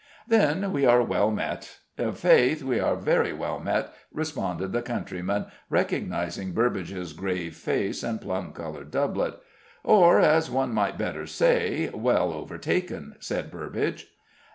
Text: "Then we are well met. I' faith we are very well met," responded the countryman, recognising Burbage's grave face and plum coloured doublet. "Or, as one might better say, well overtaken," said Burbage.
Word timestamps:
"Then 0.27 0.71
we 0.73 0.83
are 0.87 1.03
well 1.03 1.29
met. 1.29 1.77
I' 1.95 2.09
faith 2.09 2.63
we 2.63 2.79
are 2.79 2.95
very 2.95 3.33
well 3.33 3.59
met," 3.59 3.93
responded 4.11 4.71
the 4.71 4.81
countryman, 4.81 5.45
recognising 5.69 6.53
Burbage's 6.53 7.13
grave 7.13 7.55
face 7.55 8.01
and 8.01 8.19
plum 8.19 8.51
coloured 8.51 8.89
doublet. 8.89 9.35
"Or, 9.83 10.19
as 10.19 10.49
one 10.49 10.73
might 10.73 10.97
better 10.97 11.27
say, 11.27 11.91
well 11.93 12.33
overtaken," 12.33 13.13
said 13.19 13.51
Burbage. 13.51 14.07